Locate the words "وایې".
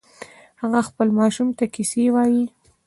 2.13-2.45